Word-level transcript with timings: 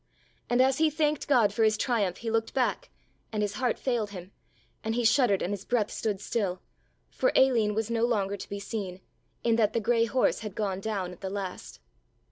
And 0.49 0.61
as 0.63 0.79
he 0.79 0.89
thanked 0.89 1.27
God 1.27 1.53
for 1.53 1.63
his 1.63 1.77
triumph 1.77 2.17
he 2.17 2.31
looked 2.31 2.55
back 2.55 2.89
and 3.31 3.43
his 3.43 3.53
heart 3.61 3.77
failed 3.77 4.09
him, 4.09 4.31
and 4.83 4.95
he 4.95 5.05
shuddered 5.05 5.43
and 5.43 5.53
his 5.53 5.63
breath 5.63 5.91
stood 5.91 6.19
still, 6.19 6.59
for 7.11 7.31
Aline 7.35 7.75
was 7.75 7.91
no 7.91 8.03
longer 8.03 8.35
to 8.35 8.49
be 8.49 8.59
seen, 8.59 9.01
in 9.43 9.57
that 9.57 9.73
the 9.73 9.79
grey 9.79 10.05
horse 10.05 10.39
had 10.39 10.55
gone 10.55 10.79
down 10.81 11.11
at 11.11 11.21
the 11.21 11.29
last. 11.29 11.81